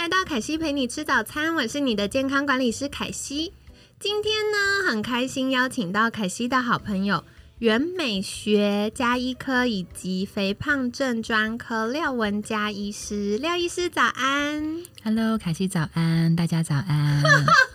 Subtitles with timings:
[0.00, 3.52] 来到凯西陪你吃早餐，我是你的健康管理师凯西。
[3.98, 7.24] 今天呢，很开心邀请到凯西的好朋友。
[7.58, 17.24] 原美学加医科以及肥胖症专科廖文佳医师，廖医师早安，Hello，凯西早安，大家早安，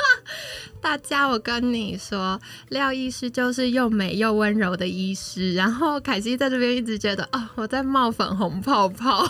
[0.81, 9.29] 大家，我跟你说，廖医师就是又美又温柔的医师，然后凯西在这边一直觉得哦，我在冒粉红泡泡。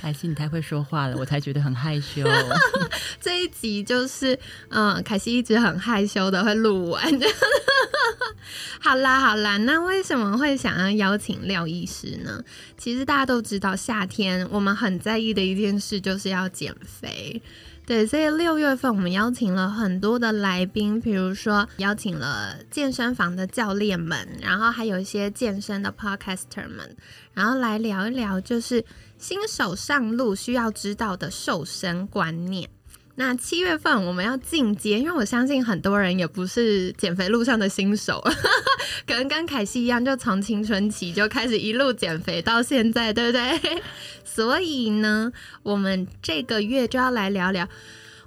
[0.00, 2.24] 凯西，你太会说话了，我才觉得很害羞。
[3.20, 4.38] 这一集就是，
[4.70, 7.04] 嗯，凯西一直很害羞的会录完。
[8.80, 12.42] 好啦好啦，那为什么会想要邀请廖医师呢？
[12.78, 17.40] 其实大家都知道，夏天我们很在意的一件事就是要减肥。
[17.90, 26.96] 对，所以六月份我们邀请了很多的来宾，比如说邀请了健身房的教练们，然后还有一些健身的 podcaster 们，
[27.34, 28.84] 然后来聊一聊，就是
[29.18, 32.70] 新手上路需要知道的瘦身观念。
[33.20, 38.18] 那七月份我们要进阶，因为我相信很多人也不是减肥路上的新手，
[39.06, 43.82] 可能跟凯西一样，就从青春期就开始一路减肥到现在，对不对？
[44.24, 45.30] 所以呢，
[45.62, 47.62] 我们这个月就要来聊聊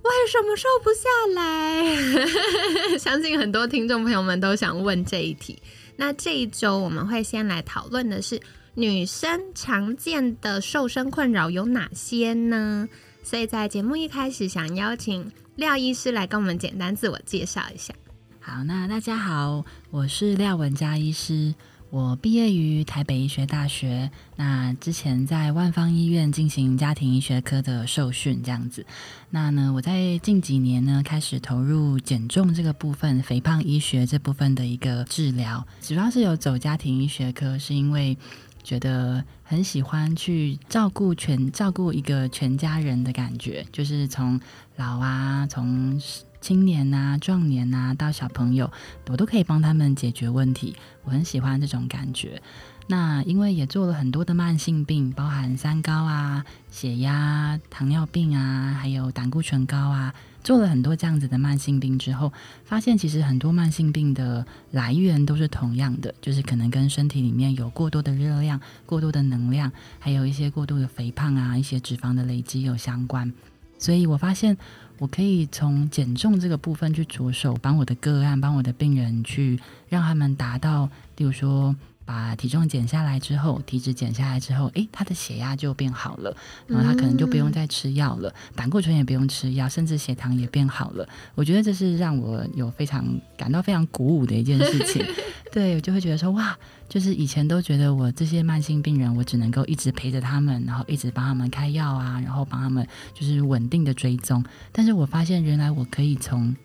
[0.03, 1.09] 为什么瘦不下
[1.41, 1.97] 来。
[2.99, 5.59] 相信很多听众朋友们都想问这一题。
[5.95, 8.39] 那这一周我们会先来讨论的是
[8.75, 12.87] 女生常见的瘦身困扰有哪些呢？
[13.23, 17.93] 所以在节目一开始，想邀请廖医师来跟我们简单自我介绍一下。
[18.41, 21.55] 好，那大家好，我是廖文佳医师，
[21.89, 28.85] 我毕业于台北医学大学，那之前在万方医院进行家庭医学科的受训，这样子。
[29.29, 38.17] 那呢，我在近几年呢，开始投入减重这个部分，肥胖医学这部分的一个治疗，主要是有走家庭医学科，是因为。
[38.63, 44.39] 觉得很喜欢去照顾全照顾一个全家人的感觉，就是从
[44.77, 46.01] 老啊，从
[46.39, 48.71] 青年啊、壮年啊到小朋友，
[49.09, 50.75] 我都可以帮他们解决问题。
[51.03, 52.41] 我很喜欢这种感觉。
[52.87, 60.13] 那因为也做了很多的慢性病，包含三高啊、血压、糖尿病啊，还有胆固醇高啊。
[60.43, 62.31] 做了很多这样子的慢性病之后，
[62.65, 73.31] 发现其实很多慢性病的来源都是同样的，就是可能跟身体里面有过多的热量、过多的能量，还有一些过度的肥胖啊、一些脂肪的累积有相关。
[73.79, 74.57] 所以我发现
[74.97, 81.75] 我可以从减重这个部分去着手，帮我的个案、帮我的病人去让他们达到，例如说。
[82.05, 86.35] 把体重减下来之后，体脂减下来之后，诶，他的血压就变好了，
[86.67, 91.07] 然后他可能就不用再吃药了，胆固醇也不用吃药，甚至血糖也变好了。
[91.35, 93.05] 我觉得这是让我有非常
[93.37, 95.05] 感到非常鼓舞的一件事情。
[95.51, 96.57] 对我就会觉得说，哇，
[96.89, 104.43] 就是以前都觉得我这些慢性病人，我只能够一直陪着他们，然后一直帮他们开药啊，然后帮他们就是稳定的追踪。
[104.71, 106.55] 但是我发现，原来我可以从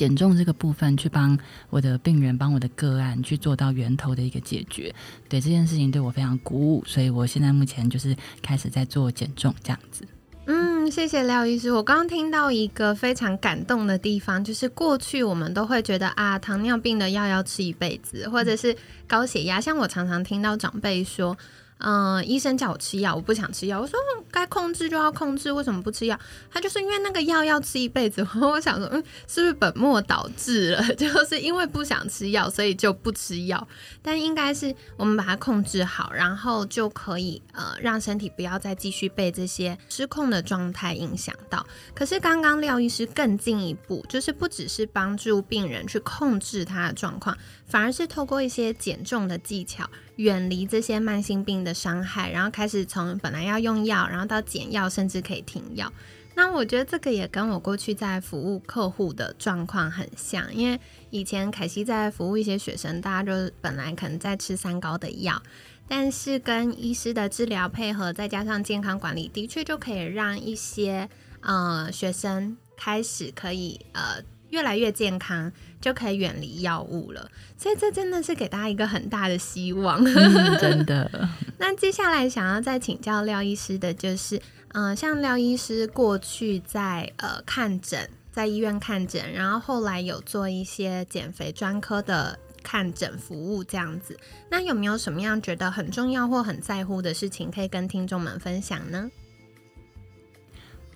[0.00, 1.38] 减重这个部分，去帮
[1.68, 4.90] 我的病人、帮我的个案去做到源头的一个解决，
[5.28, 10.02] 对这件事情对我非常鼓舞，所以我现在目前就是开始在做减重这样子。
[10.46, 11.70] 嗯，谢谢廖医师。
[11.70, 18.74] 我刚刚听到一个非常感动的地方，就是过去我们都会觉得啊，糖尿病的药要吃一辈子，或者是
[19.06, 21.36] 高血压，像我常常听到长辈说。
[21.80, 23.80] 嗯，医生叫我吃药，我不想吃药。
[23.80, 23.98] 我说
[24.30, 26.18] 该控制就要控制，为什么不吃药？
[26.50, 28.26] 他就是因为那个药要吃一辈子。
[28.40, 30.94] 我想说，嗯，是不是本末倒置了？
[30.94, 33.66] 就是因为不想吃药，所以就不吃药。
[34.02, 41.66] 但应该是我们把它控制好，然后就可以呃让身体不要再继续被这些失控的状态影响到。
[41.94, 47.36] 可是刚刚廖医师更进一步，就是不只是帮助病人去控制他的状况，
[47.66, 49.88] 反而是透过一些减重的技巧。
[50.20, 55.90] 远离这些慢性病的伤害，然后开始从本来要用药，然后到减药，甚至可以停药。
[56.34, 60.78] 那我觉得这个也跟我过去在服务客户的状况很像，因为
[61.08, 65.42] 以前凯西在服务一些学生，大家就本来可能在吃三高的药，
[65.88, 71.08] 但是跟医师的治疗配合，再加上健康管理，的确就可以让一些
[71.40, 74.22] 呃学生开始可以呃。
[74.50, 75.50] 越来越健康，
[75.80, 77.30] 就可以远离药物了。
[77.56, 80.04] 所以这真的是给大家一个很大的希望。
[80.60, 81.28] 真的。
[81.58, 94.18] 那接下来想要再请教廖医师的就是，嗯，像廖医师过去在呃看诊，在医院看诊，然后后来有做一些减肥专科的看诊服务这样子。
[94.50, 99.10] 那有没有什么样觉得很重要或很在乎的事情，可以跟听众们分享呢？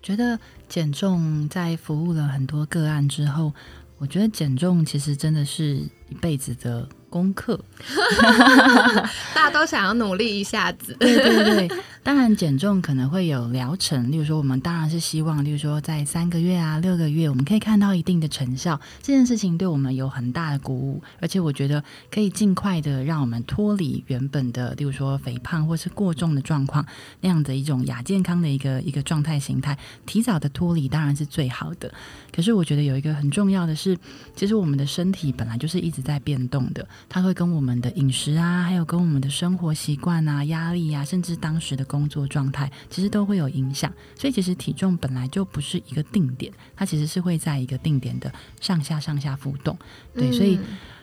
[0.04, 3.54] 觉得减重在服务了很多个案之后，
[3.96, 5.76] 我觉得减重其实真的是
[6.10, 7.60] 一辈子的功课。
[9.32, 11.70] 大家都想要努力一下子，对对对。
[12.02, 18.78] 当然，减重可能会有疗程，例如说，我们当然是希望，例如说，在三个月啊、六个月，我们可以看到一定的成效。
[19.00, 26.84] 这件事情对我们有很大的鼓舞，而且我觉得可以尽快的让我们脱离原本的，例如说肥胖或是过重的状况
[27.20, 31.90] 那样的一种亚健康的一个一个状态形态，提早的脱离当然是最好的。
[32.34, 33.96] 可是我觉得有一个很重要的是，
[34.36, 41.84] 其实我们的身体本来就是一直在变动的，它会跟我们的饮食啊，还有跟我们的生活习惯啊、压力啊，甚至当时的。
[41.94, 49.78] 工作状态其实都会有影响，所以其实体重本来就不是一个定点，它其实是会在一个定点的上下上下浮动。
[50.12, 50.58] 对，所以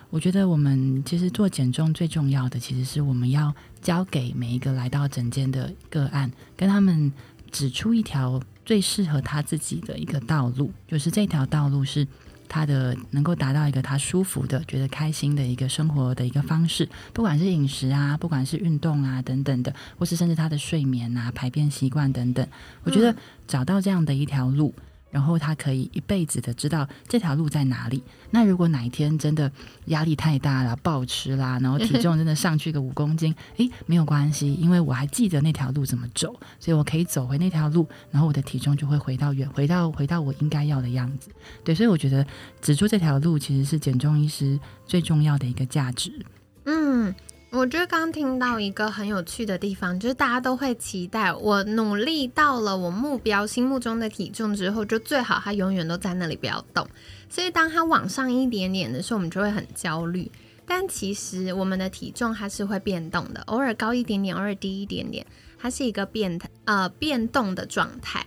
[0.10, 7.14] 我觉得我们其实做减重最重要的，其实是我们要交给每一个来到诊间的个案，跟他们
[7.52, 12.06] 指出一条最适合他自己的一个道路，就是这条道路是。
[12.54, 22.46] 他的能够达到一个他舒服的、觉得开心的一个生活的一个方式，不管是饮食啊，不管是运动啊等等的，或是甚至他的睡眠啊、排便习惯等等，
[22.84, 23.16] 我觉得
[23.48, 24.74] 找到这样的一条路。
[25.12, 28.02] 然后他可以一辈子的知道这条路在哪里。
[28.32, 29.52] 那如果哪一天真的
[29.86, 41.30] 压力太大了，暴吃啦，然后体重真的上去个五公斤， 诶，没有关系，因为我还记得那条路怎么走，所以我可以走回那条路，然后我的体重就会回到原，回到回到我应该要的样子。
[41.64, 42.26] 对，所以我觉得
[42.62, 46.12] 指出这条路其实是减重医师最重要的一个价值。
[46.66, 47.14] 嗯。
[47.52, 56.88] 我觉得刚听到一个很有趣的地方，就是大家都会期待我努力到了我目标心目中的体重之后，就最好它永远都在那里不要动。
[57.30, 60.32] 所以当它往上一点点的时候，我们就会很焦虑。
[60.66, 65.26] 但其实我们的体重它是会变动的，偶尔高一点点，偶尔低一点点，
[65.60, 68.26] 它是一个变呃变动的状态。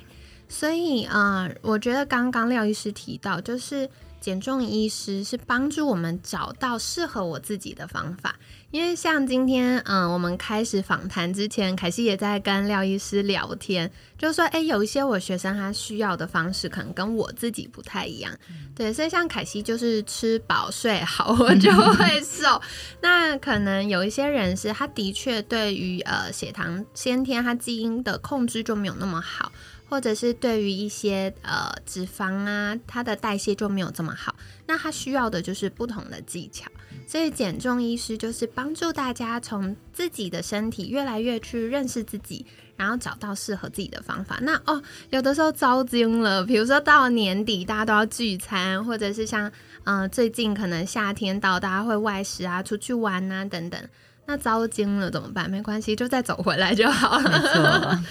[0.50, 3.88] 所以啊，我觉得刚刚廖医师提到，就是
[4.24, 8.34] 减重医师是帮助我们找到适合我自己的方法。
[8.70, 18.32] 因为像今天，嗯，我们开始访谈之前，凯西也在跟廖医师聊天，就说，哎，有一些我学生他需要的方式，可能跟我自己不太一样，
[18.74, 22.58] 对，所以像凯西就是吃饱睡好，我就 会瘦。
[23.02, 29.52] 那可能有一些人是，他的确对于呃血糖先天他基因的控制就没有那么好。
[29.94, 34.34] 或者是对于一些呃脂肪啊，它的代谢就没有这么好，
[34.66, 36.68] 那它需要的就是不同的技巧。
[37.06, 42.44] 所以减重医师就是帮助大家从自己的身体越来越去认识自己，
[42.76, 44.40] 然后找到适合自己的方法。
[44.42, 49.48] 那哦，有的时候糟惊了，比如说到年底大家都要聚餐，或者是像
[49.84, 53.80] 嗯最近可能夏天到，大家会外食啊、出去玩啊等等，
[54.26, 55.48] 那糟惊了怎么办？
[55.48, 58.02] 没关系，就再走回来就好了。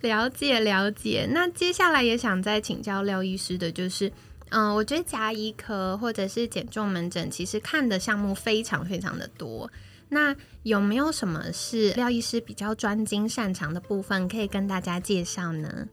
[0.00, 4.12] 了解了解，那接下来也想再请教廖医师的，就是，
[4.50, 9.70] 嗯，我觉得牙医科或者是减重门诊，其实看的项目非常非常的多。
[10.10, 15.88] 那有没有什么是廖医师比较专精擅长的部分，可以跟大家介绍呢？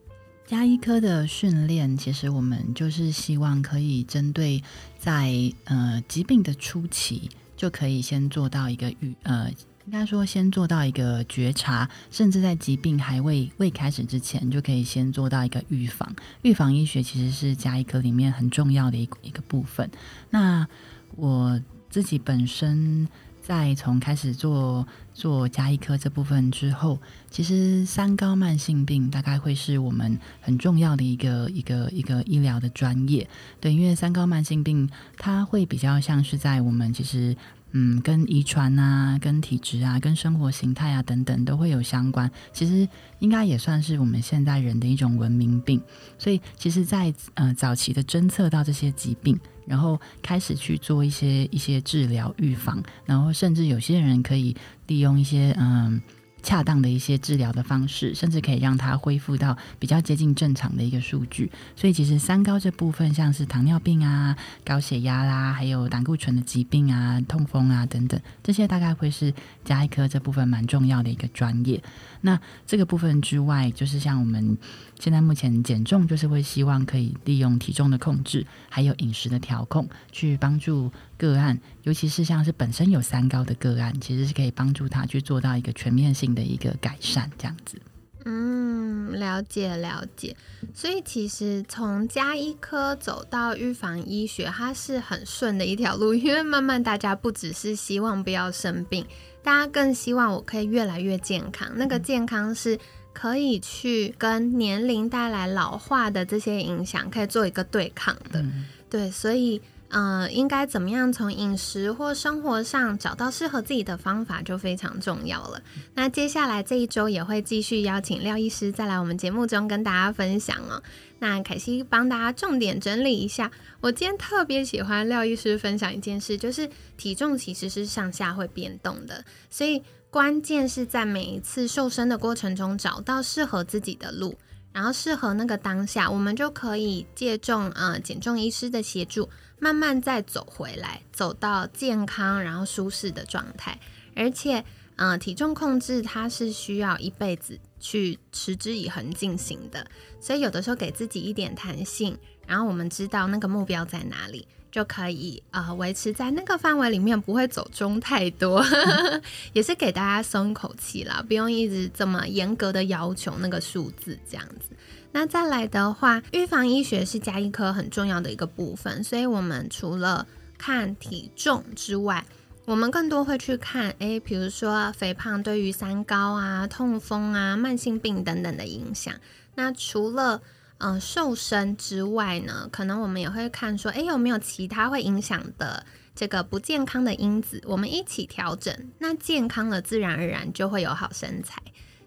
[0.50, 4.62] 牙医科的训练，其实我们就是希望可以针对
[4.98, 9.50] 在呃疾病的初期，就可以先做到一个预呃。
[9.86, 16.12] 应该说，先做到一个觉察，甚至在疾病还未未开始之前，就可以先做到一个预防。
[16.42, 19.88] 预防医学其实是加医科里面很重要的一一个部分。
[20.30, 20.66] 那
[21.14, 23.06] 我自己本身
[23.40, 26.98] 在从开始做做加医科这部分之后，
[27.30, 33.28] 其实三高慢性病大概会是我们很重要的一个一个一个医疗的专业。
[33.60, 37.36] 对，因为三高慢性病它会比较像是在我们其实。
[37.78, 42.30] 嗯，跟遗传啊、跟体质啊、跟生活形态啊等等都会有相关。
[42.50, 45.78] 其实应该也算是我们现在人的一种文明病。
[46.16, 54.56] 所以，其实，在呃早期的侦测到这些疾病，然后开始去做一些一些治疗预防，然后甚至有些人可以
[54.86, 56.00] 利用一些嗯。
[56.46, 61.50] 恰当的一些治疗的方式，甚至可以让它恢复到比较接近正常的一个数据。
[61.74, 69.34] 所以其实三高这部分，像是糖尿病啊、高血压啦，还有胆固醇的疾病啊、痛风啊等等，这些大概会是
[69.64, 71.82] 加医科这部分蛮重要的一个专业。
[72.20, 74.56] 那这个部分之外，就是像我们
[75.00, 87.78] 现在目前减重，就是会希望可以利用体重的控制，还有饮食的调控，去帮助个案，尤其是像是本身有三高的个案，其实是可以帮助他去做到一个全面性的一个改善，这样子。
[88.24, 90.36] 嗯，了解了解。
[90.74, 99.06] 所以其实从加医科走到预防医学，它是很顺的一条路，因为慢慢大家不只是希望不要生病。
[99.44, 102.76] 大家更希望我可以越来越健康，那个健康是
[103.12, 108.44] 可以去跟年龄带来老化的这些影响，可以做一个对抗的。
[108.90, 115.62] 对，所以，呃，应该怎么样从饮食或生活上找到适合自己的方法，就非常重要了。
[115.94, 120.82] 那接下来这一周也会继续邀请廖医师再来我们节目中跟大家分享哦。
[121.18, 123.50] 那凯西帮大家重点整理一下，
[123.80, 134.36] 我今天特别喜欢廖医师分享一件事，就是体重其实是上下会变动的，所以关键是在每一次瘦身的过程中找到适合自己的路，
[134.72, 143.78] 然后适合那个当下，我们就可以借重呃减重医师的协助，慢慢再走回来，走到健康然后舒适的状态，
[144.14, 144.64] 而且。
[144.98, 149.86] 嗯，体重控制它是需要一辈子去持之以恒进行的，
[150.18, 158.62] 所以有的时候给自己一点弹性，然后我们知道那个目标在哪里，就可以呃维持在那个范围里面，不会走中太多，
[159.54, 164.76] 也是给大家松一口气啦，不用一直这么严格的要求那个数字这样子。
[165.12, 170.26] 那再来的话，预防医学是加一科很重要的一个部分，所以我们除了
[170.58, 172.26] 看体重之外，
[172.66, 179.14] 我们更多会去看，诶，比如说肥胖对于三高啊、痛风啊、慢性病等等的影响。
[179.54, 180.42] 那除了
[180.78, 191.60] 嗯瘦身之外呢，可能我们也会看说，诶，有没有其他会影响的这个不健康的因子，我们一起调整，那健康了自然而然就会有好身材。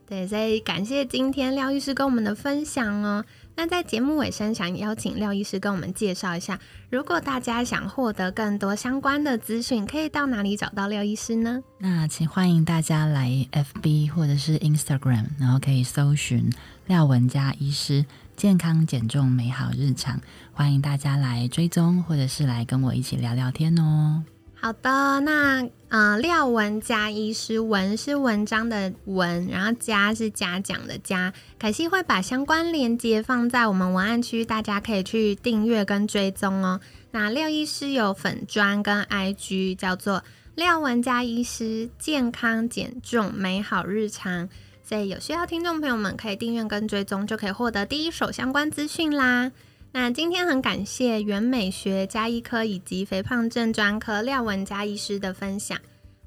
[0.08, 3.24] 对，所以感谢今天廖医师跟我们的分享哦。
[3.56, 6.60] 那在节目尾声，想邀请廖医师跟我们介绍一下，
[6.90, 11.62] 如果大家想获得更多相关的资讯，可以到哪里找到廖医师呢？
[11.78, 16.52] 那请欢迎大家来 FB 或者是 Instagram，然后可以搜寻
[16.88, 18.04] 廖文佳医师
[18.40, 20.18] 健康减重美好日常，
[20.54, 24.24] 欢迎大家来追踪或者是来跟我一起聊聊天哦。
[24.56, 31.34] 好的，那呃，廖文佳医师，文是文章的文，然后佳是嘉奖的嘉。
[31.60, 36.80] 凯西会把相关链接放在我们文案区，大家可以去订阅跟追踪哦。
[37.12, 40.24] 那廖医师有粉砖跟 IG，叫做
[40.56, 44.48] 廖文佳医师健康减重美好日常，
[44.90, 49.52] 所以有需要听众朋友们可以订阅跟追踪，就可以获得第一手相关资讯啦。
[49.92, 55.78] 那今天很感谢袁美学加医科以及肥胖症专科廖文加医师的分享。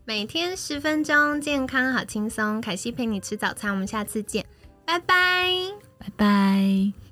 [0.05, 2.61] 每天十分钟，健康好轻松。
[2.61, 4.47] 凯西陪你吃早餐，我们下次见，
[4.85, 5.51] 拜拜，
[5.99, 7.12] 拜拜。